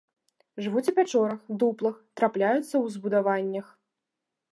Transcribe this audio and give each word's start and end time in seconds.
Жывуць 0.67 0.85
у 0.91 0.93
пячорах, 0.99 1.43
дуплах, 1.63 1.99
трапляюцца 2.21 2.63
ў 2.63 2.85
збудаваннях. 2.95 3.67